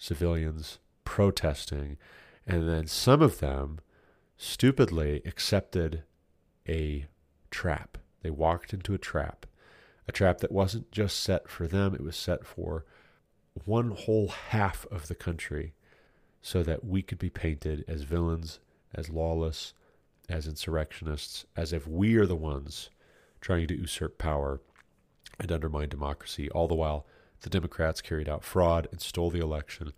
[0.00, 1.96] civilians protesting,
[2.44, 3.78] and then some of them
[4.36, 6.02] stupidly accepted
[6.68, 7.06] a
[7.52, 7.98] trap.
[8.22, 9.46] They walked into a trap
[10.10, 12.84] a trap that wasn't just set for them, it was set for
[13.64, 15.72] one whole half of the country
[16.42, 18.58] so that we could be painted as villains,
[18.92, 19.72] as lawless,
[20.28, 22.90] as insurrectionists, as if we are the ones
[23.40, 24.60] trying to usurp power
[25.38, 26.50] and undermine democracy.
[26.50, 27.06] All the while,
[27.42, 29.92] the Democrats carried out fraud and stole the election.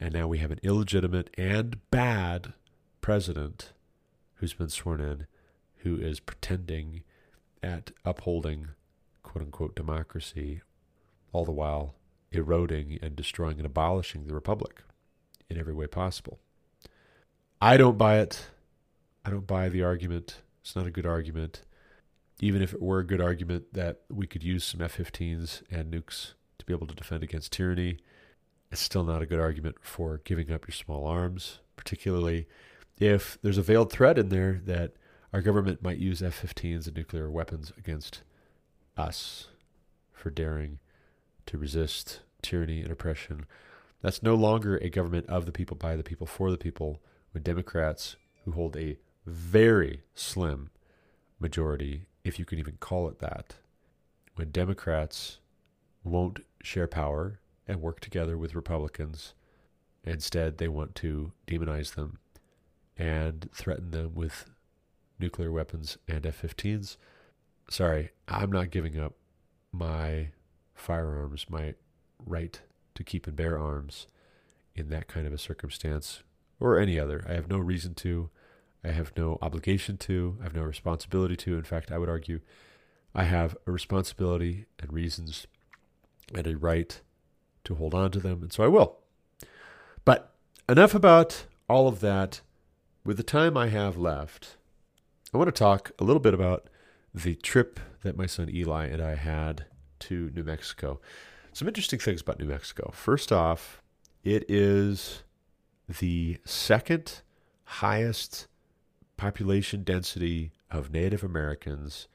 [0.00, 2.52] And now we have an illegitimate and bad
[3.00, 3.72] president
[4.34, 5.26] who's been sworn in
[5.78, 7.02] who is pretending
[7.62, 8.68] at upholding
[9.22, 10.62] quote unquote democracy,
[11.32, 11.94] all the while
[12.32, 14.82] eroding and destroying and abolishing the republic
[15.48, 16.40] in every way possible.
[17.60, 18.46] I don't buy it.
[19.24, 20.42] I don't buy the argument.
[20.60, 21.62] It's not a good argument.
[22.40, 25.92] Even if it were a good argument that we could use some F 15s and
[25.92, 27.98] nukes to be able to defend against tyranny,
[28.70, 32.46] it's still not a good argument for giving up your small arms, particularly
[32.98, 34.92] if there's a veiled threat in there that
[35.32, 38.22] our government might use F 15s and nuclear weapons against
[38.96, 39.48] us
[40.12, 40.78] for daring
[41.46, 43.46] to resist tyranny and oppression.
[44.00, 47.00] That's no longer a government of the people, by the people, for the people,
[47.32, 50.70] when Democrats, who hold a very slim
[51.40, 53.56] majority, if you can even call it that,
[54.36, 55.38] when Democrats
[56.04, 59.34] won't share power and work together with Republicans,
[60.04, 62.18] instead they want to demonize them
[62.96, 64.50] and threaten them with
[65.18, 66.96] nuclear weapons and F 15s
[67.68, 69.14] sorry, I'm not giving up
[69.72, 70.28] my
[70.74, 71.74] firearms, my
[72.24, 72.60] right
[72.94, 74.06] to keep and bear arms
[74.74, 76.22] in that kind of a circumstance
[76.60, 77.24] or any other.
[77.28, 78.30] I have no reason to.
[78.84, 80.38] I have no obligation to.
[80.40, 81.56] I have no responsibility to.
[81.56, 82.40] In fact, I would argue
[83.14, 85.46] I have a responsibility and reasons
[86.34, 87.00] and a right
[87.64, 88.98] to hold on to them, and so I will.
[90.04, 90.34] But
[90.68, 92.40] enough about all of that.
[93.04, 94.56] With the time I have left,
[95.32, 96.70] I want to talk a little bit about
[97.14, 99.66] the trip that my son Eli and I had
[100.00, 101.00] to New Mexico.
[101.52, 102.90] Some interesting things about New Mexico.
[102.94, 103.82] First off,
[104.22, 105.22] it is
[105.86, 107.20] the second
[107.64, 108.46] highest
[109.16, 112.08] population density of Native Americans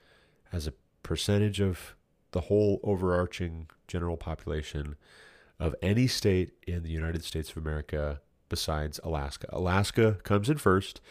[0.52, 1.96] as a percentage of
[2.32, 4.96] the whole overarching general population
[5.60, 9.48] of any state in the United States of America besides Alaska.
[9.52, 11.02] Alaska comes in first.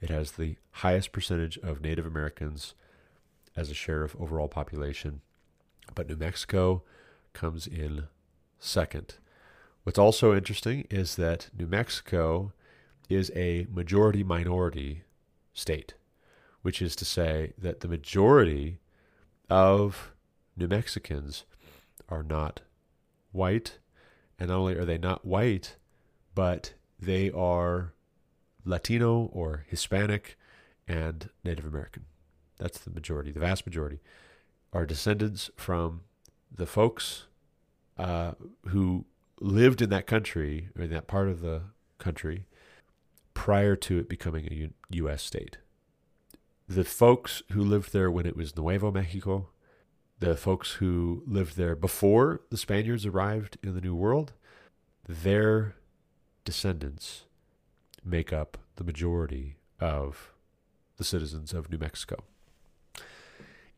[0.00, 2.74] It has the highest percentage of Native Americans
[3.56, 5.22] as a share of overall population,
[5.94, 6.82] but New Mexico
[7.32, 8.04] comes in
[8.58, 9.16] second.
[9.84, 12.52] What's also interesting is that New Mexico
[13.08, 15.02] is a majority minority
[15.54, 15.94] state,
[16.62, 18.80] which is to say that the majority
[19.48, 20.12] of
[20.56, 21.44] New Mexicans
[22.08, 22.62] are not
[23.32, 23.78] white,
[24.38, 25.76] and not only are they not white,
[26.34, 27.92] but they are
[28.64, 30.36] Latino or Hispanic
[30.88, 32.04] and Native American
[32.58, 34.00] that's the majority, the vast majority,
[34.72, 36.02] are descendants from
[36.52, 37.26] the folks
[37.98, 38.32] uh,
[38.68, 39.04] who
[39.40, 41.62] lived in that country, or in that part of the
[41.98, 42.46] country,
[43.34, 45.22] prior to it becoming a U- U.S.
[45.22, 45.58] state.
[46.68, 49.48] The folks who lived there when it was Nuevo Mexico,
[50.18, 54.32] the folks who lived there before the Spaniards arrived in the New World,
[55.06, 55.76] their
[56.44, 57.24] descendants
[58.04, 60.32] make up the majority of
[60.96, 62.24] the citizens of New Mexico.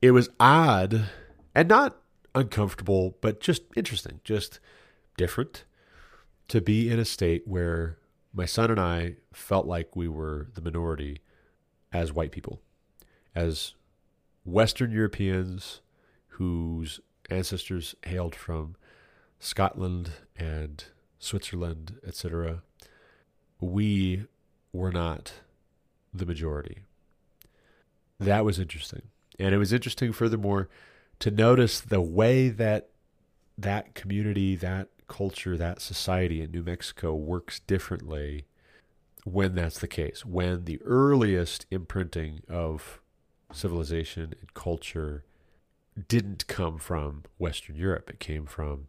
[0.00, 1.06] It was odd
[1.54, 1.96] and not
[2.34, 4.60] uncomfortable, but just interesting, just
[5.16, 5.64] different
[6.48, 7.98] to be in a state where
[8.32, 11.20] my son and I felt like we were the minority
[11.92, 12.60] as white people,
[13.34, 13.74] as
[14.44, 15.80] Western Europeans
[16.38, 18.76] whose ancestors hailed from
[19.40, 20.84] Scotland and
[21.18, 22.62] Switzerland, etc.
[23.60, 24.26] We
[24.72, 25.32] were not
[26.14, 26.78] the majority.
[28.20, 29.02] That was interesting.
[29.38, 30.68] And it was interesting, furthermore,
[31.18, 32.90] to notice the way that
[33.56, 38.46] that community, that culture, that society in New Mexico works differently
[39.24, 40.24] when that's the case.
[40.24, 43.00] When the earliest imprinting of
[43.52, 45.24] civilization and culture
[46.06, 48.86] didn't come from Western Europe, it came from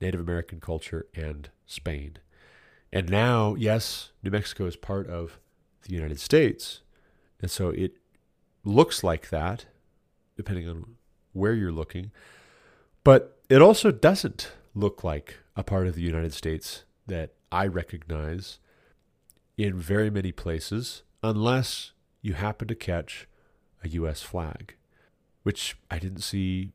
[0.00, 2.18] Native American culture and Spain.
[2.92, 5.38] And now, yes, New Mexico is part of
[5.82, 6.80] the United States.
[7.40, 7.96] And so it
[8.64, 9.66] looks like that,
[10.36, 10.96] depending on
[11.32, 12.10] where you're looking.
[13.04, 18.58] But it also doesn't look like a part of the United States that I recognize
[19.56, 23.28] in very many places, unless you happen to catch
[23.82, 24.22] a U.S.
[24.22, 24.74] flag,
[25.46, 26.72] which I didn't see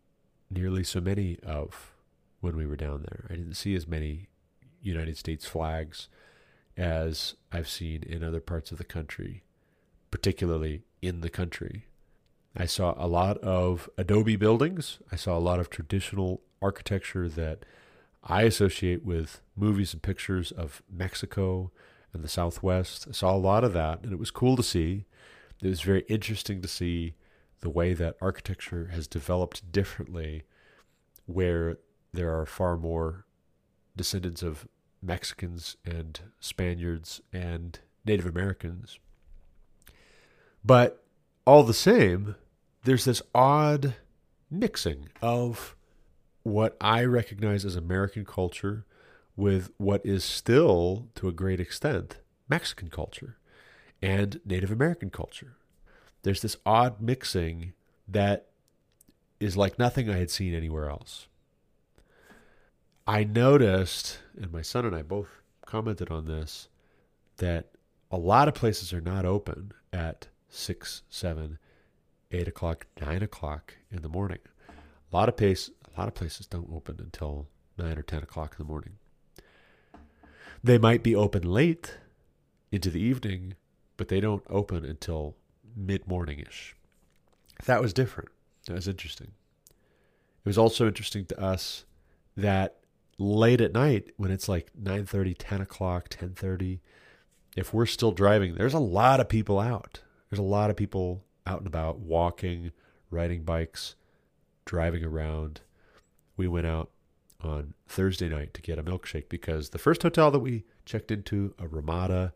[0.49, 1.91] nearly so many of
[2.39, 3.25] when we were down there.
[3.29, 4.29] I didn't see as many
[4.81, 6.07] United States flags
[6.77, 9.43] as I've seen in other parts of the country,
[10.09, 11.87] particularly in the country.
[12.55, 14.99] I saw a lot of adobe buildings.
[15.11, 17.65] I saw a lot of traditional architecture that
[18.23, 21.71] I associate with movies and pictures of Mexico
[22.13, 23.05] and the Southwest.
[23.09, 25.03] I saw a lot of that, and it was cool to see.
[25.61, 27.15] It was very interesting to see
[27.61, 30.43] the way that architecture has developed differently,
[31.25, 31.77] where
[32.11, 33.25] there are far more
[33.95, 34.67] descendants of
[35.01, 38.99] Mexicans and Spaniards and Native Americans.
[40.63, 41.03] But
[41.45, 42.35] all the same,
[42.83, 43.95] there's this odd
[44.49, 45.75] mixing of
[46.43, 48.85] what I recognize as American culture
[49.35, 52.17] with what is still, to a great extent,
[52.49, 53.37] Mexican culture
[54.01, 55.57] and Native American culture.
[56.23, 57.73] There's this odd mixing
[58.07, 58.47] that
[59.39, 61.27] is like nothing I had seen anywhere else.
[63.07, 65.27] I noticed, and my son and I both
[65.65, 66.67] commented on this,
[67.37, 67.69] that
[68.11, 71.57] a lot of places are not open at six, seven,
[72.31, 74.39] eight o'clock, nine o'clock in the morning.
[75.11, 78.55] A lot of pace, a lot of places don't open until nine or ten o'clock
[78.57, 78.93] in the morning.
[80.63, 81.97] They might be open late
[82.71, 83.55] into the evening,
[83.97, 85.35] but they don't open until
[85.75, 86.75] mid morning ish.
[87.65, 88.29] That was different.
[88.67, 89.31] That was interesting.
[89.69, 91.85] It was also interesting to us
[92.35, 92.77] that
[93.17, 96.81] late at night when it's like 9 30 10 o'clock 10 30
[97.55, 101.23] if we're still driving there's a lot of people out there's a lot of people
[101.45, 102.71] out and about walking
[103.11, 103.95] riding bikes
[104.65, 105.61] driving around
[106.35, 106.89] we went out
[107.41, 111.53] on thursday night to get a milkshake because the first hotel that we checked into
[111.59, 112.33] a ramada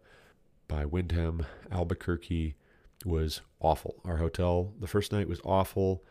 [0.67, 2.55] by wyndham albuquerque
[3.05, 6.03] was awful our hotel the first night was awful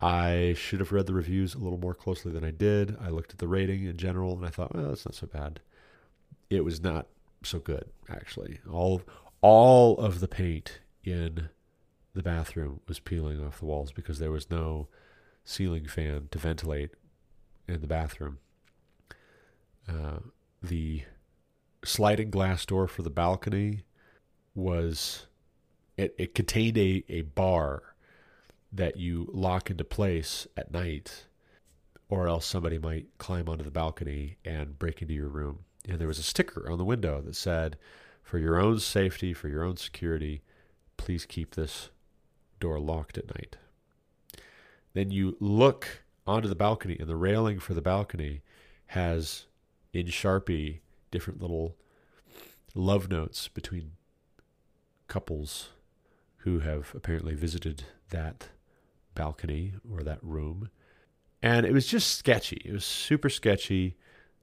[0.00, 2.94] I should have read the reviews a little more closely than I did.
[3.00, 5.60] I looked at the rating in general and I thought, well, that's not so bad.
[6.50, 7.06] It was not
[7.42, 8.60] so good, actually.
[8.70, 9.04] All of,
[9.40, 11.48] all of the paint in
[12.12, 14.88] the bathroom was peeling off the walls because there was no
[15.44, 16.90] ceiling fan to ventilate
[17.66, 18.38] in the bathroom.
[19.88, 20.18] Uh,
[20.62, 21.02] the
[21.84, 23.84] sliding glass door for the balcony
[24.54, 25.26] was
[25.96, 27.94] it, it contained a, a bar
[28.72, 31.26] that you lock into place at night,
[32.08, 35.60] or else somebody might climb onto the balcony and break into your room.
[35.88, 37.76] And there was a sticker on the window that said,
[38.22, 40.42] For your own safety, for your own security,
[40.96, 41.90] please keep this
[42.58, 43.56] door locked at night.
[44.92, 48.42] Then you look onto the balcony, and the railing for the balcony
[48.88, 49.46] has
[49.92, 51.76] in Sharpie different little
[52.74, 53.92] love notes between
[55.06, 55.70] couples
[56.44, 58.48] who have apparently visited that
[59.14, 60.68] balcony or that room.
[61.42, 62.60] And it was just sketchy.
[62.66, 63.96] It was super sketchy.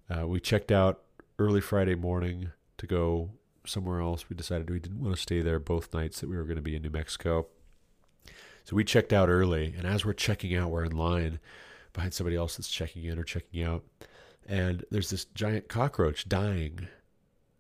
[0.10, 1.04] Uh, we checked out
[1.38, 3.30] early Friday morning to go
[3.68, 4.30] somewhere else.
[4.30, 6.62] We decided we didn't want to stay there both nights that we were going to
[6.64, 7.46] be in New Mexico.
[8.64, 9.76] So we checked out early.
[9.78, 11.40] And as we're checking out, we're in line
[11.94, 13.84] behind somebody else that's checking in or checking out.
[14.48, 16.88] And there's this giant cockroach dying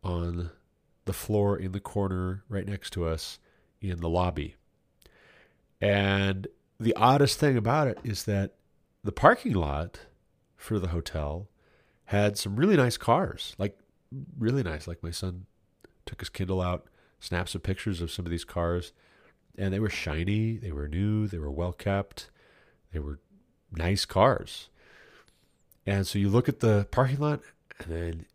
[0.04, 0.50] on
[1.06, 3.38] the floor in the corner right next to us
[3.82, 4.56] in the lobby.
[5.82, 6.48] And
[6.80, 8.54] the oddest thing about it is that
[9.04, 10.02] the parking lot
[10.56, 11.48] for the hotel
[12.06, 13.78] had some really nice cars, like
[14.38, 14.88] really nice.
[14.88, 15.46] Like my son
[16.06, 16.86] took his Kindle out,
[17.20, 18.94] snapped some pictures of some of these cars,
[19.58, 22.30] and they were shiny, they were new, they were well kept,
[22.92, 23.20] they were
[23.72, 24.70] nice cars.
[25.86, 27.42] And so you look at the parking lot,
[27.80, 28.26] and then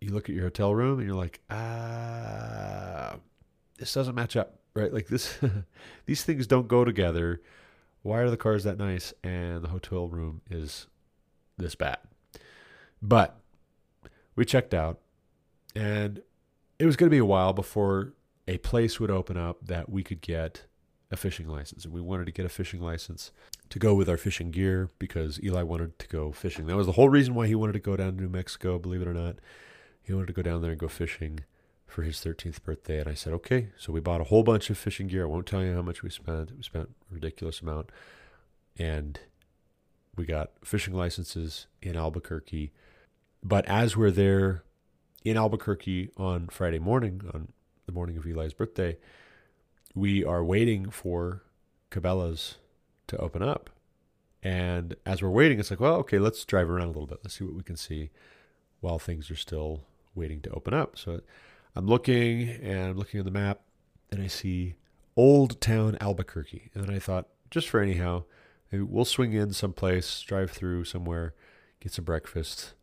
[0.00, 3.16] you look at your hotel room, and you're like, ah,
[3.78, 4.92] this doesn't match up, right?
[4.92, 5.38] Like this,
[6.06, 7.40] these things don't go together.
[8.02, 10.86] Why are the cars that nice and the hotel room is
[11.56, 11.98] this bad?
[13.02, 13.38] But
[14.36, 15.00] we checked out,
[15.74, 16.22] and
[16.78, 18.14] it was going to be a while before
[18.46, 20.64] a place would open up that we could get
[21.10, 21.84] a fishing license.
[21.84, 23.32] And we wanted to get a fishing license
[23.70, 26.66] to go with our fishing gear because Eli wanted to go fishing.
[26.66, 29.02] That was the whole reason why he wanted to go down to New Mexico, believe
[29.02, 29.36] it or not.
[30.02, 31.40] He wanted to go down there and go fishing
[31.88, 33.00] for his 13th birthday.
[33.00, 33.70] And I said, okay.
[33.76, 35.24] So we bought a whole bunch of fishing gear.
[35.24, 36.56] I won't tell you how much we spent.
[36.56, 37.90] We spent a ridiculous amount.
[38.78, 39.18] And
[40.14, 42.72] we got fishing licenses in Albuquerque.
[43.42, 44.62] But as we're there
[45.24, 47.48] in Albuquerque on Friday morning, on
[47.86, 48.98] the morning of Eli's birthday,
[49.94, 51.42] we are waiting for
[51.90, 52.56] Cabela's
[53.08, 53.70] to open up.
[54.42, 57.20] And as we're waiting, it's like, well, okay, let's drive around a little bit.
[57.24, 58.10] Let's see what we can see
[58.80, 59.82] while things are still
[60.14, 60.98] waiting to open up.
[60.98, 61.20] So
[61.74, 63.60] I'm looking and I'm looking on the map
[64.10, 64.74] and I see
[65.16, 66.70] Old Town Albuquerque.
[66.74, 68.24] And then I thought, just for anyhow,
[68.72, 71.34] we'll swing in someplace, drive through somewhere,
[71.80, 72.74] get some breakfast,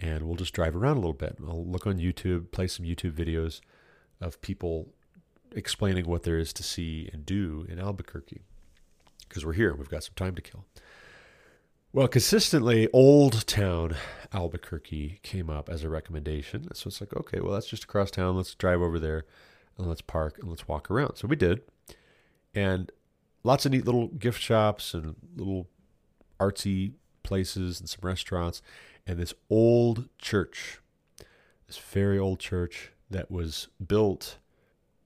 [0.00, 1.36] and we'll just drive around a little bit.
[1.46, 3.60] I'll look on YouTube, play some YouTube videos
[4.20, 4.88] of people
[5.54, 8.42] explaining what there is to see and do in Albuquerque
[9.28, 9.74] because we're here.
[9.74, 10.64] We've got some time to kill.
[11.94, 13.96] Well, consistently, Old Town
[14.32, 16.74] Albuquerque came up as a recommendation.
[16.74, 18.34] So it's like, okay, well, that's just across town.
[18.34, 19.26] Let's drive over there
[19.76, 21.16] and let's park and let's walk around.
[21.16, 21.60] So we did.
[22.54, 22.90] And
[23.44, 25.68] lots of neat little gift shops and little
[26.40, 28.62] artsy places and some restaurants
[29.06, 30.80] and this old church,
[31.66, 34.38] this very old church that was built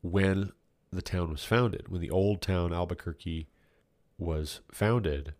[0.03, 0.53] when
[0.93, 3.49] the town was founded, when the old town Albuquerque
[4.19, 5.35] was founded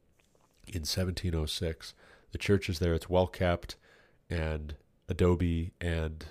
[0.69, 1.95] in 1706.
[2.33, 3.77] The church is there, it's well kept
[4.29, 4.75] and
[5.09, 6.27] adobe and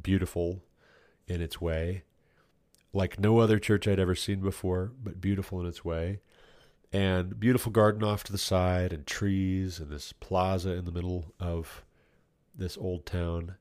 [0.00, 0.62] beautiful
[1.26, 2.02] in its way.
[2.92, 6.20] Like no other church I'd ever seen before, but beautiful in its way.
[6.92, 11.34] And beautiful garden off to the side, and trees, and this plaza in the middle
[11.40, 11.84] of
[12.54, 13.56] this old town.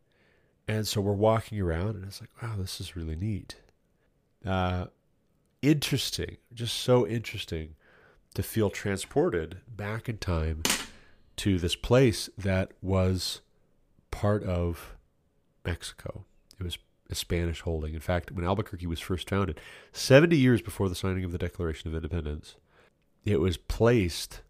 [0.67, 3.55] And so we're walking around, and it's like, wow, this is really neat.
[4.45, 4.85] Uh,
[5.61, 7.75] interesting, just so interesting
[8.35, 10.61] to feel transported back in time
[11.37, 13.41] to this place that was
[14.11, 14.95] part of
[15.65, 16.25] Mexico.
[16.59, 16.77] It was
[17.09, 17.93] a Spanish holding.
[17.93, 19.59] In fact, when Albuquerque was first founded,
[19.91, 22.55] 70 years before the signing of the Declaration of Independence,
[23.23, 24.41] it was placed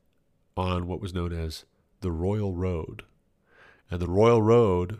[0.57, 1.65] on what was known as
[2.01, 3.03] the Royal Road.
[3.89, 4.99] And the Royal Road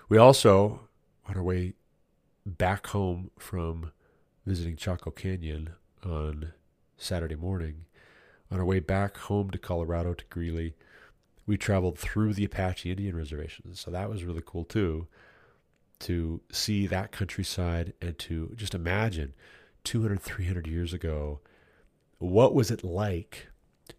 [0.08, 0.88] We also,
[1.28, 1.74] on our way
[2.46, 3.92] back home from
[4.46, 5.72] visiting Chaco Canyon,
[6.06, 6.54] on
[6.98, 7.86] Saturday morning.
[8.50, 10.76] On our way back home to Colorado to Greeley,
[11.46, 13.80] we traveled through the Apache Indian reservations.
[13.80, 15.08] So that was really cool too
[16.00, 19.34] to see that countryside and to just imagine
[19.84, 21.40] 200, 300 years ago,
[22.20, 23.48] what was it like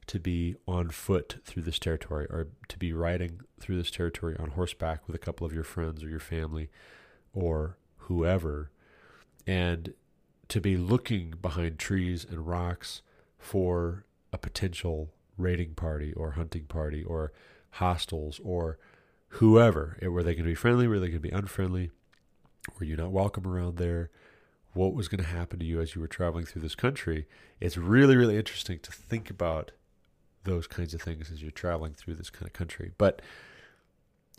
[0.07, 4.51] to be on foot through this territory or to be riding through this territory on
[4.51, 6.69] horseback with a couple of your friends or your family
[7.33, 8.71] or whoever
[9.47, 9.95] and
[10.49, 13.03] to be looking behind trees and rocks
[13.39, 17.33] for a potential raiding party or hunting party or
[17.72, 18.79] hostels or
[19.29, 19.99] whoever.
[20.03, 20.87] Were they going to be friendly?
[20.87, 21.91] Were they going to be unfriendly?
[22.79, 24.11] Were you not welcome around there?
[24.74, 27.26] What was going to happen to you as you were traveling through this country?
[27.61, 29.72] It's really, really interesting to think about
[30.45, 32.93] those kinds of things as you're traveling through this kind of country.
[32.99, 33.22] But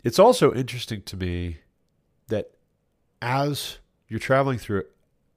[0.02, 1.58] it's also interesting to me
[2.28, 2.52] that
[3.20, 3.78] as
[4.08, 4.84] you're traveling through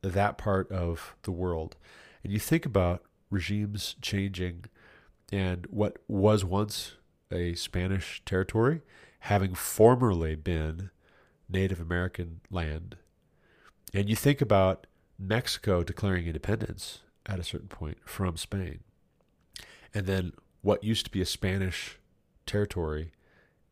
[0.01, 1.75] that part of the world
[2.23, 3.03] and you think about
[3.33, 4.65] regimes changing
[5.31, 6.93] and what was once
[7.31, 8.81] a Spanish territory
[9.21, 10.91] having formerly been
[11.49, 12.95] Native American land,
[13.93, 18.79] and you think about Mexico declaring independence at a certain point from Spain,
[19.93, 21.99] and then what used to be a Spanish
[22.45, 23.11] territory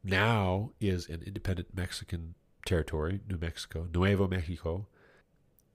[0.04, 2.36] now is an independent Mexican
[2.66, 4.88] territory, New Mexico, Nuevo Mexico.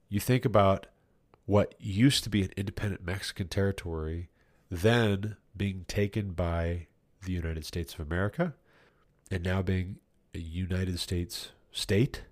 [0.09, 0.87] You think about
[1.47, 4.29] what used to be an independent Mexican territory,
[4.69, 6.87] then being taken by
[7.25, 8.53] the United States of America,
[9.31, 9.95] and now being
[10.35, 12.23] a United States state.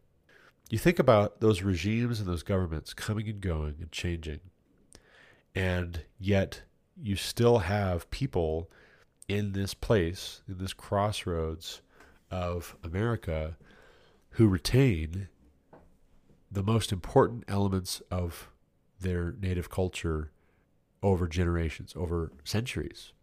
[0.69, 4.41] You think about those regimes and those governments coming and going and changing,
[5.55, 6.63] and yet
[7.01, 8.69] you still have people
[9.29, 11.81] in this place, in this crossroads
[12.29, 13.55] of America,
[14.31, 15.29] who retain
[16.51, 18.49] the most important elements of
[18.99, 20.31] their native culture
[21.03, 23.13] over generations, over centuries.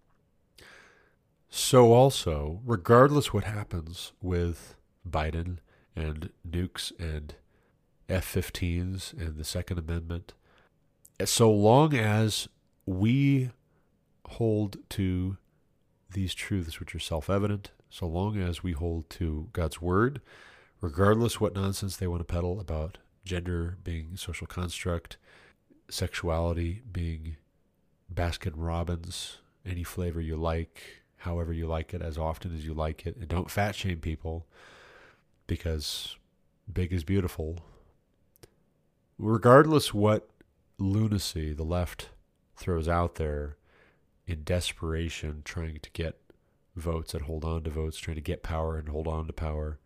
[1.49, 4.77] So, also, regardless what happens with
[5.09, 5.59] Biden
[5.95, 7.35] and nukes and
[8.09, 10.33] F 15s and the Second Amendment,
[11.25, 12.49] so long as
[12.87, 13.51] we
[14.27, 15.37] hold to
[16.11, 20.21] these truths which are self evident, so long as we hold to God's Word,
[20.81, 25.17] regardless what nonsense they want to peddle about gender being a social construct,
[25.89, 27.37] sexuality being
[28.13, 33.07] Baskin Robbins, any flavor you like, however you like it, as often as you like
[33.07, 34.47] it, and don't fat shame people
[35.47, 36.17] because
[36.73, 37.59] big is beautiful.
[39.19, 40.29] Regardless what
[40.79, 42.09] lunacy the left
[42.57, 43.57] throws out there
[44.27, 46.19] in desperation, trying to get
[46.75, 49.79] votes and hold on to votes, trying to get power and hold on to power.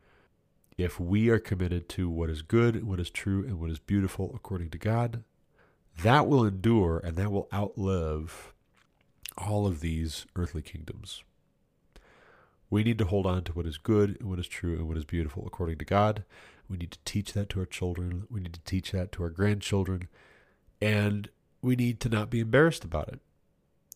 [0.78, 4.32] If we are committed to what is good, what is true, and what is beautiful
[4.34, 5.24] according to God,
[6.02, 8.52] that will endure and that will outlive
[9.38, 11.22] all of these earthly kingdoms.
[12.68, 14.96] We need to hold on to what is good and what is true and what
[14.96, 16.24] is beautiful according to God.
[16.68, 18.26] We need to teach that to our children.
[18.30, 20.08] We need to teach that to our grandchildren.
[20.80, 21.28] And
[21.62, 23.20] we need to not be embarrassed about it.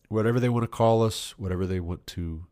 [0.07, 2.45] Whatever they want to call us, whatever they want to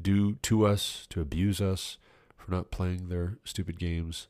[0.00, 1.98] do to us, to abuse us
[2.36, 4.28] for not playing their stupid games,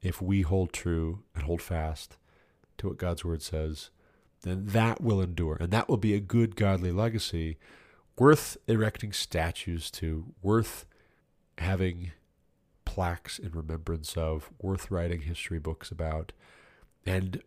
[0.00, 2.16] if we hold true and hold fast
[2.78, 3.90] to what God's word says,
[4.42, 5.56] then that will endure.
[5.60, 7.58] And that will be a good godly legacy
[8.18, 10.86] worth erecting statues to, worth
[11.58, 12.12] having
[12.84, 16.32] plaques in remembrance of, worth writing history books about,
[17.06, 17.42] and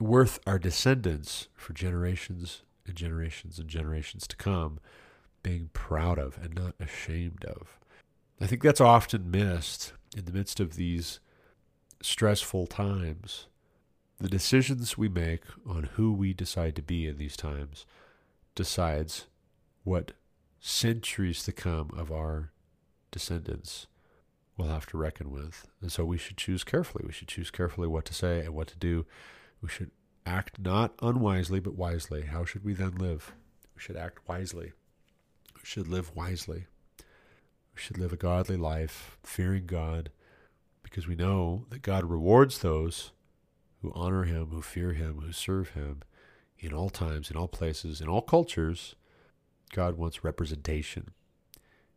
[0.00, 4.80] worth our descendants for generations and generations and generations to come
[5.42, 7.78] being proud of and not ashamed of.
[8.40, 11.20] I think that's often missed in the midst of these
[12.02, 13.46] stressful times.
[14.20, 17.84] The decisions we make on who we decide to be in these times
[18.54, 19.26] decides
[19.82, 20.12] what
[20.60, 22.52] centuries to come of our
[23.10, 23.86] descendants
[24.56, 25.66] will have to reckon with.
[25.80, 27.04] And so we should choose carefully.
[27.06, 29.04] We should choose carefully what to say and what to do.
[29.60, 29.90] We should
[30.24, 32.22] act not unwisely, but wisely.
[32.22, 33.32] How should we then live?
[33.74, 34.72] We should act wisely.
[35.54, 36.66] We should live wisely.
[36.98, 40.10] We should live a godly life, fearing God,
[40.82, 43.10] because we know that God rewards those
[43.84, 46.00] who honor Him, who fear Him, who serve Him
[46.58, 48.94] in all times, in all places, in all cultures
[49.74, 51.10] God wants representation.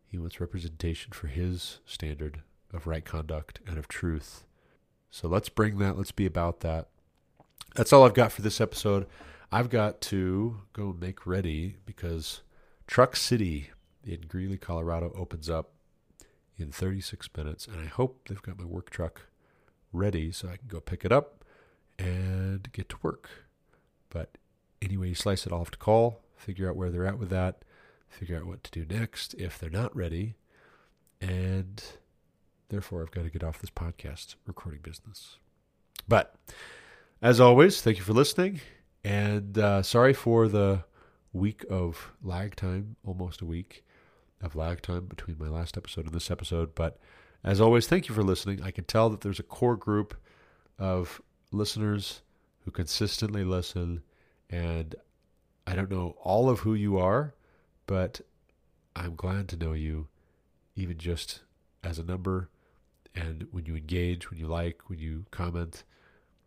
[0.06, 2.42] He wants representation for His standard
[2.74, 4.44] of right conduct and of truth.
[5.10, 5.98] So let's bring that.
[5.98, 6.90] Let's be about that.
[7.76, 9.08] That's all I've got for this episode.
[9.50, 12.42] I've got to go make ready because
[12.86, 13.70] Truck City
[14.04, 15.72] in Greeley, Colorado opens up
[16.58, 17.66] in 36 minutes.
[17.66, 19.22] And I hope they've got my work truck
[19.94, 21.37] ready so I can go pick it up
[22.00, 23.30] and get to work.
[24.10, 24.38] But
[24.82, 27.64] anyway, you slice it, I'll to call, figure out where they're at with that,
[28.08, 30.36] figure out what to do next if they're not ready.
[31.20, 31.84] And
[32.70, 35.38] therefore, I've got to get off this podcast recording business.
[36.08, 36.36] But
[37.22, 38.62] as always, thank you for listening.
[39.04, 40.84] And uh, sorry for the
[41.34, 43.84] week of lag time, almost a week
[44.42, 46.76] of lag time between my last episode and this episode.
[46.76, 47.00] But
[47.44, 48.62] as always, thank you for listening.
[48.62, 50.16] I can tell that there's a core group
[50.78, 51.22] of
[51.52, 52.22] listeners
[52.66, 54.02] who consistently listen.
[54.50, 54.96] And
[55.66, 57.34] I don't know all of who you are,
[57.86, 58.22] but
[58.96, 60.08] I'm glad to know you,
[60.76, 61.42] even just
[61.84, 62.50] as a number.
[63.16, 65.84] And when you engage, when you like, when you comment,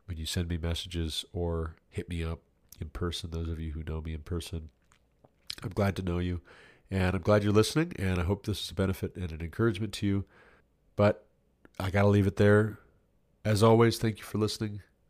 [0.06, 2.40] when you send me messages or hit me up
[2.80, 4.70] in person, those of you who know me in person,
[5.62, 6.40] I'm glad to know you.
[6.90, 7.92] And I'm glad you're listening.
[7.98, 10.24] And I hope this is a benefit and an encouragement to you.
[10.96, 11.24] But
[11.78, 12.78] I got to leave it there.
[13.44, 14.82] As always, thank you for listening.